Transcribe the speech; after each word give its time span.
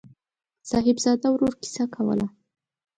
صاحبزاده 0.69 1.27
ورور 1.31 1.53
کیسه 1.61 1.83
کوله. 1.93 2.27